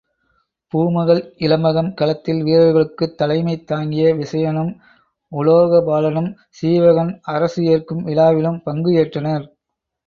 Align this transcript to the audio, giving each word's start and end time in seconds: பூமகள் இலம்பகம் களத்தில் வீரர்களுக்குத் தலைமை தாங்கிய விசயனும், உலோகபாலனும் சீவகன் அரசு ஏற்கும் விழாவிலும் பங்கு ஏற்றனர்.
பூமகள் 0.73 1.35
இலம்பகம் 1.39 1.93
களத்தில் 1.93 2.41
வீரர்களுக்குத் 2.43 3.15
தலைமை 3.17 3.55
தாங்கிய 3.63 4.15
விசயனும், 4.15 4.73
உலோகபாலனும் 5.31 6.31
சீவகன் 6.61 7.13
அரசு 7.29 7.63
ஏற்கும் 7.65 8.03
விழாவிலும் 8.03 8.61
பங்கு 8.63 8.91
ஏற்றனர். 8.97 9.47